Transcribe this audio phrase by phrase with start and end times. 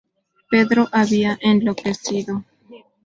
[0.51, 2.43] Pedro había enloquecido.